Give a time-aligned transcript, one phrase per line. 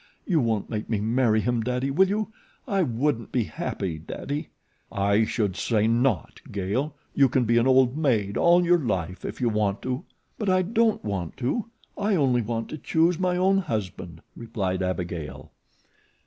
[0.25, 2.33] You won't make me marry him, Daddy, will you?
[2.67, 4.49] I wouldn't be happy, Daddy."
[4.91, 9.39] "I should say not, Gail; you can be an old maid all your life if
[9.39, 10.03] you want to."
[10.39, 11.69] "But I don't want to
[11.99, 15.51] I only want to choose my own husband," replied Abigail.